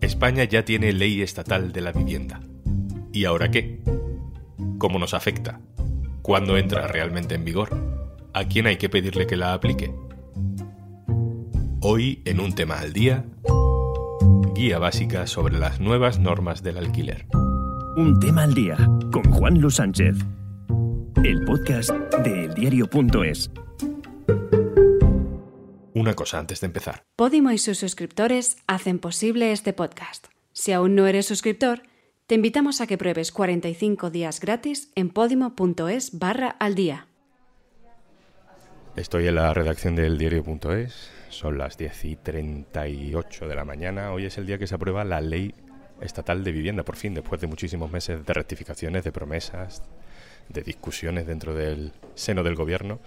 [0.00, 2.40] España ya tiene ley estatal de la vivienda.
[3.12, 3.80] ¿Y ahora qué?
[4.78, 5.60] ¿Cómo nos afecta?
[6.22, 7.70] ¿Cuándo entra realmente en vigor?
[8.32, 9.94] ¿A quién hay que pedirle que la aplique?
[11.80, 13.24] Hoy, en un tema al día,
[14.54, 17.26] guía básica sobre las nuevas normas del alquiler.
[17.96, 18.76] Un tema al día
[19.12, 20.16] con Juan Luis Sánchez.
[21.24, 21.90] El podcast
[22.24, 23.50] de eldiario.es.
[26.02, 27.04] Una cosa antes de empezar.
[27.14, 30.26] Podimo y sus suscriptores hacen posible este podcast.
[30.52, 31.82] Si aún no eres suscriptor,
[32.26, 37.06] te invitamos a que pruebes 45 días gratis en podimo.es barra al día.
[38.96, 44.10] Estoy en la redacción del diario.es, son las 10 y 38 de la mañana.
[44.10, 45.54] Hoy es el día que se aprueba la ley
[46.00, 49.84] estatal de vivienda, por fin, después de muchísimos meses de rectificaciones, de promesas,
[50.48, 52.98] de discusiones dentro del seno del gobierno.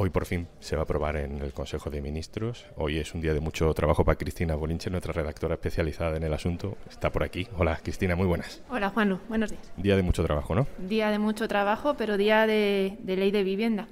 [0.00, 2.66] Hoy por fin se va a aprobar en el Consejo de Ministros.
[2.76, 6.32] Hoy es un día de mucho trabajo para Cristina Bolinche, nuestra redactora especializada en el
[6.32, 6.76] asunto.
[6.88, 7.48] Está por aquí.
[7.58, 8.62] Hola Cristina, muy buenas.
[8.70, 9.72] Hola Juanlu, buenos días.
[9.76, 10.68] Día de mucho trabajo, ¿no?
[10.78, 13.88] Día de mucho trabajo, pero día de, de ley de vivienda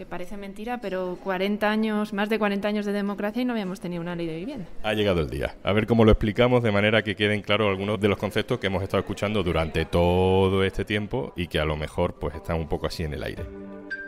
[0.00, 3.80] que parece mentira, pero 40 años, más de 40 años de democracia y no habíamos
[3.80, 4.64] tenido una ley de vivienda.
[4.82, 5.56] Ha llegado el día.
[5.62, 8.68] A ver cómo lo explicamos de manera que queden claros algunos de los conceptos que
[8.68, 12.66] hemos estado escuchando durante todo este tiempo y que a lo mejor pues están un
[12.66, 13.44] poco así en el aire.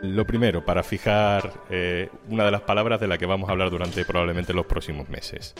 [0.01, 3.69] Lo primero, para fijar eh, una de las palabras de la que vamos a hablar
[3.69, 5.53] durante probablemente los próximos meses.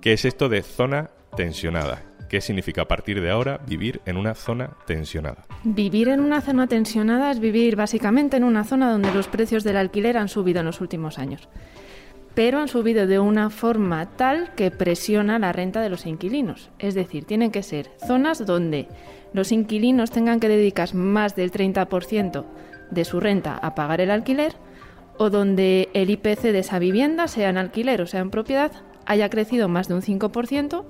[0.00, 2.09] ¿Qué es esto de zona tensionada?
[2.30, 5.46] ¿Qué significa a partir de ahora vivir en una zona tensionada?
[5.64, 9.76] Vivir en una zona tensionada es vivir básicamente en una zona donde los precios del
[9.76, 11.48] alquiler han subido en los últimos años.
[12.36, 16.70] Pero han subido de una forma tal que presiona la renta de los inquilinos.
[16.78, 18.86] Es decir, tienen que ser zonas donde
[19.32, 22.44] los inquilinos tengan que dedicar más del 30%
[22.92, 24.54] de su renta a pagar el alquiler
[25.18, 28.70] o donde el IPC de esa vivienda, sea en alquiler o sea en propiedad,
[29.04, 30.84] haya crecido más de un 5%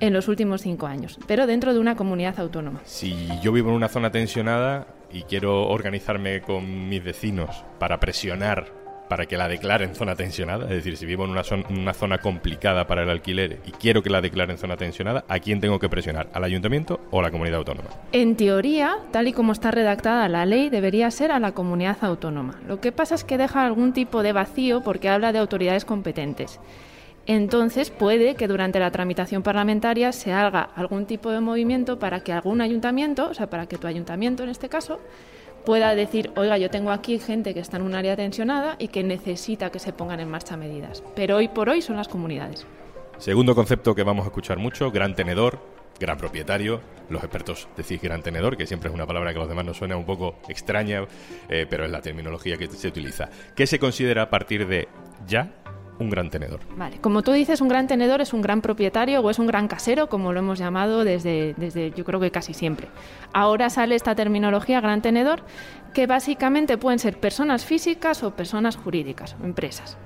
[0.00, 2.80] en los últimos cinco años, pero dentro de una comunidad autónoma.
[2.84, 8.78] Si yo vivo en una zona tensionada y quiero organizarme con mis vecinos para presionar
[9.08, 12.18] para que la declaren zona tensionada, es decir, si vivo en una, zona, una zona
[12.18, 15.88] complicada para el alquiler y quiero que la declaren zona tensionada, ¿a quién tengo que
[15.88, 16.28] presionar?
[16.34, 17.88] ¿Al ayuntamiento o a la comunidad autónoma?
[18.12, 22.60] En teoría, tal y como está redactada la ley, debería ser a la comunidad autónoma.
[22.68, 26.60] Lo que pasa es que deja algún tipo de vacío porque habla de autoridades competentes.
[27.28, 32.32] Entonces puede que durante la tramitación parlamentaria se haga algún tipo de movimiento para que
[32.32, 34.98] algún ayuntamiento, o sea, para que tu ayuntamiento en este caso,
[35.66, 39.04] pueda decir, oiga, yo tengo aquí gente que está en un área tensionada y que
[39.04, 41.04] necesita que se pongan en marcha medidas.
[41.14, 42.66] Pero hoy por hoy son las comunidades.
[43.18, 45.58] Segundo concepto que vamos a escuchar mucho, gran tenedor,
[46.00, 46.80] gran propietario.
[47.10, 49.76] Los expertos decís gran tenedor, que siempre es una palabra que a los demás nos
[49.76, 51.04] suena un poco extraña,
[51.50, 53.28] eh, pero es la terminología que se utiliza.
[53.54, 54.88] ¿Qué se considera a partir de
[55.26, 55.50] ya
[55.98, 56.60] un gran tenedor.
[56.76, 59.68] Vale, como tú dices, un gran tenedor es un gran propietario o es un gran
[59.68, 62.88] casero, como lo hemos llamado desde, desde yo creo que casi siempre.
[63.32, 65.42] Ahora sale esta terminología gran tenedor,
[65.94, 69.96] que básicamente pueden ser personas físicas o personas jurídicas empresas.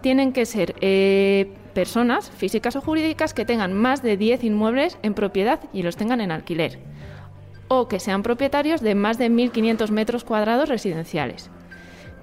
[0.00, 5.14] Tienen que ser eh, personas físicas o jurídicas que tengan más de 10 inmuebles en
[5.14, 6.80] propiedad y los tengan en alquiler.
[7.68, 11.50] O que sean propietarios de más de 1.500 metros cuadrados residenciales.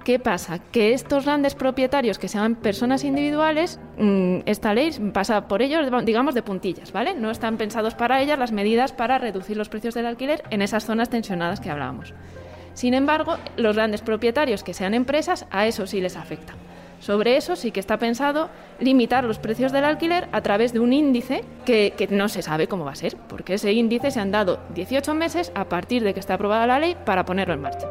[0.04, 0.58] ¿Qué pasa?
[0.58, 6.34] Que estos grandes propietarios que sean personas individuales, mmm, esta ley pasa por ellos, digamos,
[6.34, 7.14] de puntillas, ¿vale?
[7.14, 10.86] No están pensados para ellas las medidas para reducir los precios del alquiler en esas
[10.86, 12.14] zonas tensionadas que hablábamos.
[12.72, 16.54] Sin embargo, los grandes propietarios que sean empresas, a eso sí les afecta.
[17.00, 20.92] Sobre eso sí que está pensado limitar los precios del alquiler a través de un
[20.92, 24.60] índice que, no se sabe cómo va a ser, porque ese índice se han dado
[24.74, 27.88] 18 meses a partir de que está aprobada la ley para ponerlo en marcha.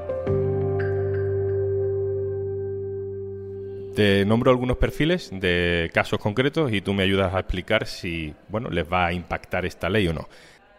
[4.00, 8.70] Te nombro algunos perfiles de casos concretos y tú me ayudas a explicar si bueno,
[8.70, 10.30] les va a impactar esta ley o no.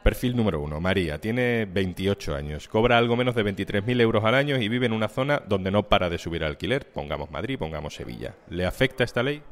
[0.03, 4.57] Perfil número uno, María, tiene 28 años, cobra algo menos de 23.000 euros al año
[4.57, 8.37] y vive en una zona donde no para de subir alquiler, pongamos Madrid, pongamos Sevilla.
[8.49, 9.43] ¿Le afecta esta ley?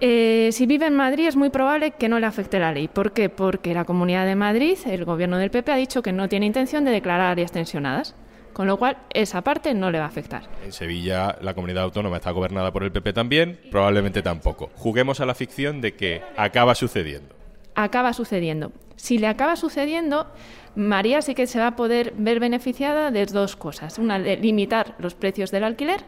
[0.00, 2.88] Eh, si vive en Madrid es muy probable que no le afecte la ley.
[2.88, 3.28] ¿Por qué?
[3.28, 6.82] Porque la Comunidad de Madrid, el gobierno del PP, ha dicho que no tiene intención
[6.86, 8.16] de declarar áreas tensionadas.
[8.52, 10.42] Con lo cual, esa parte no le va a afectar.
[10.64, 14.70] En Sevilla la comunidad autónoma está gobernada por el PP también, probablemente tampoco.
[14.76, 17.34] Juguemos a la ficción de que acaba sucediendo.
[17.74, 18.72] Acaba sucediendo.
[18.96, 20.26] Si le acaba sucediendo,
[20.74, 23.98] María sí que se va a poder ver beneficiada de dos cosas.
[23.98, 26.04] Una, de limitar los precios del alquiler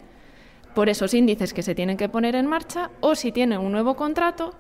[0.75, 3.95] por esos índices que se tienen que poner en marcha, o si tiene un nuevo
[3.95, 4.55] contrato,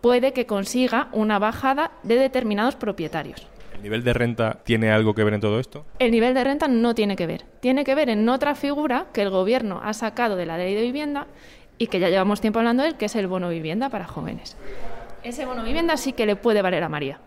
[0.00, 3.46] puede que consiga una bajada de determinados propietarios.
[3.82, 5.84] ¿El nivel de renta tiene algo que ver en todo esto?
[5.98, 7.42] El nivel de renta no tiene que ver.
[7.58, 10.82] Tiene que ver en otra figura que el gobierno ha sacado de la ley de
[10.82, 11.26] vivienda
[11.78, 14.56] y que ya llevamos tiempo hablando de él, que es el bono vivienda para jóvenes.
[15.24, 17.18] Ese bono vivienda sí que le puede valer a María.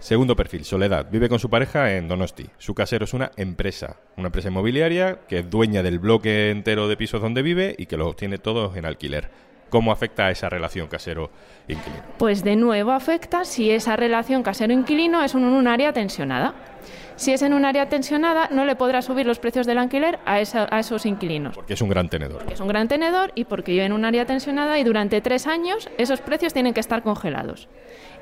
[0.00, 1.06] Segundo perfil, Soledad.
[1.10, 2.44] Vive con su pareja en Donosti.
[2.58, 6.98] Su casero es una empresa, una empresa inmobiliaria que es dueña del bloque entero de
[6.98, 9.30] pisos donde vive y que los tiene todos en alquiler.
[9.72, 12.02] ¿Cómo afecta a esa relación casero-inquilino?
[12.18, 16.52] Pues de nuevo afecta si esa relación casero-inquilino es en un área tensionada.
[17.16, 20.40] Si es en un área tensionada, no le podrá subir los precios del alquiler a,
[20.40, 21.54] esa- a esos inquilinos.
[21.54, 22.42] Porque es un gran tenedor.
[22.52, 25.88] Es un gran tenedor y porque vive en un área tensionada y durante tres años
[25.96, 27.68] esos precios tienen que estar congelados.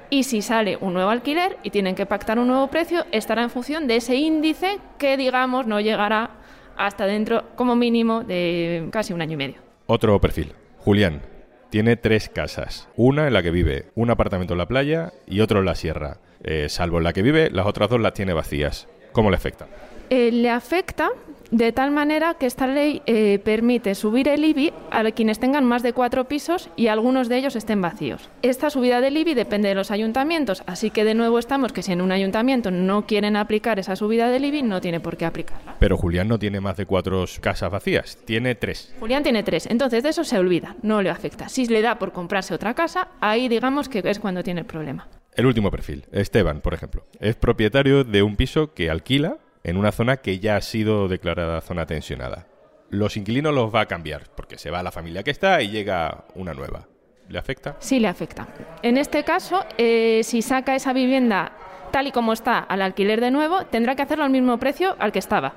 [0.08, 3.50] Y si sale un nuevo alquiler y tienen que pactar un nuevo precio, estará en
[3.50, 6.30] función de ese índice que, digamos, no llegará
[6.76, 9.56] hasta dentro, como mínimo, de casi un año y medio.
[9.86, 11.22] Otro perfil, Julián.
[11.70, 12.88] Tiene tres casas.
[12.96, 16.18] Una en la que vive, un apartamento en la playa y otro en la sierra.
[16.42, 18.88] Eh, salvo en la que vive, las otras dos las tiene vacías.
[19.12, 19.68] ¿Cómo le afecta?
[20.10, 21.10] Eh, le afecta
[21.50, 25.82] de tal manera que esta ley eh, permite subir el IBI a quienes tengan más
[25.82, 28.28] de cuatro pisos y algunos de ellos estén vacíos.
[28.42, 31.92] Esta subida del IBI depende de los ayuntamientos, así que de nuevo estamos que si
[31.92, 35.76] en un ayuntamiento no quieren aplicar esa subida del IBI, no tiene por qué aplicarla.
[35.78, 38.94] Pero Julián no tiene más de cuatro casas vacías, tiene tres.
[39.00, 41.48] Julián tiene tres, entonces de eso se olvida, no le afecta.
[41.48, 45.08] Si le da por comprarse otra casa, ahí digamos que es cuando tiene el problema.
[45.34, 49.92] El último perfil, Esteban, por ejemplo, es propietario de un piso que alquila en una
[49.92, 52.46] zona que ya ha sido declarada zona tensionada.
[52.88, 56.24] Los inquilinos los va a cambiar, porque se va la familia que está y llega
[56.34, 56.88] una nueva.
[57.28, 57.76] ¿Le afecta?
[57.78, 58.48] Sí le afecta.
[58.82, 61.52] En este caso, eh, si saca esa vivienda
[61.92, 65.12] tal y como está al alquiler de nuevo, tendrá que hacerlo al mismo precio al
[65.12, 65.54] que estaba.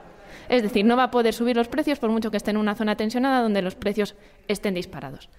[0.49, 2.75] Es decir, no va a poder subir los precios por mucho que esté en una
[2.75, 4.15] zona tensionada donde los precios
[4.47, 5.29] estén disparados.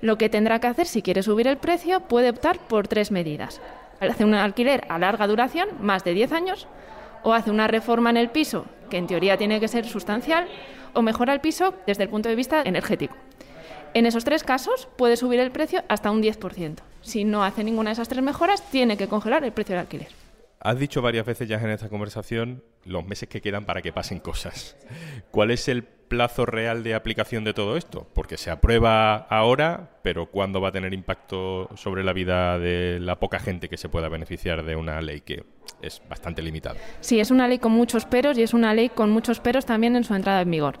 [0.00, 3.60] Lo que tendrá que hacer si quiere subir el precio puede optar por tres medidas.
[4.00, 6.66] Hace un alquiler a larga duración, más de 10 años,
[7.22, 10.46] o hace una reforma en el piso, que en teoría tiene que ser sustancial,
[10.94, 13.16] o mejora el piso desde el punto de vista energético.
[13.94, 16.78] En esos tres casos puede subir el precio hasta un 10%.
[17.02, 20.08] Si no hace ninguna de esas tres mejoras, tiene que congelar el precio del alquiler.
[20.60, 24.18] Has dicho varias veces ya en esta conversación los meses que quedan para que pasen
[24.18, 24.76] cosas.
[25.30, 28.06] ¿Cuál es el plazo real de aplicación de todo esto?
[28.12, 33.18] Porque se aprueba ahora, pero ¿cuándo va a tener impacto sobre la vida de la
[33.18, 35.44] poca gente que se pueda beneficiar de una ley que
[35.80, 36.76] es bastante limitada?
[37.00, 39.96] Sí, es una ley con muchos peros y es una ley con muchos peros también
[39.96, 40.78] en su entrada en vigor.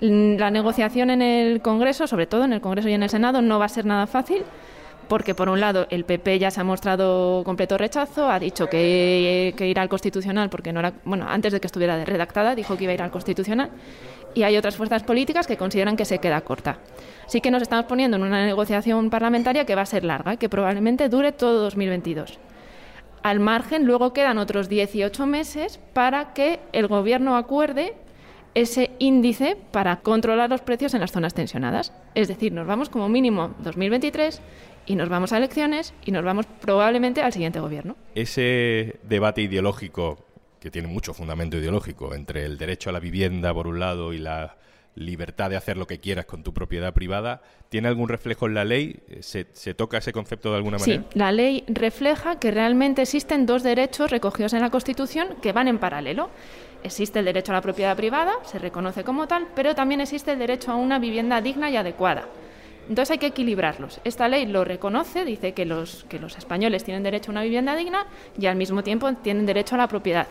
[0.00, 3.58] La negociación en el Congreso, sobre todo en el Congreso y en el Senado, no
[3.58, 4.44] va a ser nada fácil
[5.08, 9.54] porque por un lado el PP ya se ha mostrado completo rechazo, ha dicho que,
[9.58, 12.90] irá al constitucional porque no era, bueno, antes de que estuviera redactada dijo que iba
[12.92, 13.70] a ir al constitucional
[14.34, 16.78] y hay otras fuerzas políticas que consideran que se queda corta.
[17.26, 20.48] Así que nos estamos poniendo en una negociación parlamentaria que va a ser larga que
[20.48, 22.38] probablemente dure todo 2022.
[23.22, 27.94] Al margen, luego quedan otros 18 meses para que el Gobierno acuerde
[28.54, 31.92] ese índice para controlar los precios en las zonas tensionadas.
[32.14, 34.40] Es decir, nos vamos como mínimo 2023
[34.86, 37.96] y nos vamos a elecciones y nos vamos probablemente al siguiente Gobierno.
[38.14, 40.18] Ese debate ideológico,
[40.60, 44.18] que tiene mucho fundamento ideológico, entre el derecho a la vivienda por un lado y
[44.18, 44.56] la
[44.96, 48.64] libertad de hacer lo que quieras con tu propiedad privada, ¿tiene algún reflejo en la
[48.64, 49.00] ley?
[49.20, 51.02] ¿Se, se toca ese concepto de alguna manera?
[51.02, 55.68] Sí, la ley refleja que realmente existen dos derechos recogidos en la Constitución que van
[55.68, 56.30] en paralelo.
[56.84, 60.38] Existe el derecho a la propiedad privada, se reconoce como tal, pero también existe el
[60.38, 62.28] derecho a una vivienda digna y adecuada.
[62.88, 64.00] Entonces hay que equilibrarlos.
[64.04, 67.76] Esta ley lo reconoce, dice que los, que los españoles tienen derecho a una vivienda
[67.76, 68.06] digna
[68.38, 70.26] y al mismo tiempo tienen derecho a la propiedad.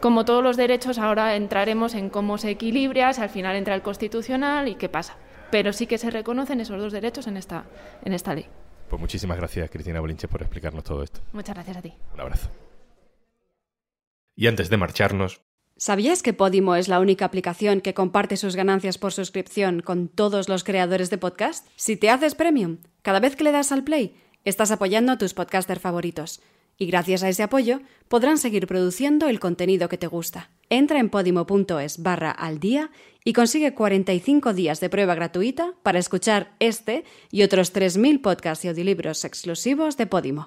[0.00, 3.82] Como todos los derechos, ahora entraremos en cómo se equilibra, si al final entra el
[3.82, 5.16] constitucional y qué pasa.
[5.50, 7.64] Pero sí que se reconocen esos dos derechos en esta,
[8.04, 8.46] en esta ley.
[8.88, 11.20] Pues muchísimas gracias, Cristina Bolinches, por explicarnos todo esto.
[11.32, 11.94] Muchas gracias a ti.
[12.14, 12.48] Un abrazo.
[14.36, 15.40] Y antes de marcharnos,
[15.78, 20.48] ¿Sabías que Podimo es la única aplicación que comparte sus ganancias por suscripción con todos
[20.48, 21.68] los creadores de podcast?
[21.76, 24.16] Si te haces premium, cada vez que le das al play,
[24.46, 26.40] estás apoyando a tus podcasters favoritos.
[26.78, 30.48] Y gracias a ese apoyo, podrán seguir produciendo el contenido que te gusta.
[30.70, 32.90] Entra en podimo.es barra al día
[33.22, 38.68] y consigue 45 días de prueba gratuita para escuchar este y otros 3.000 podcasts y
[38.68, 40.46] audiolibros exclusivos de Podimo.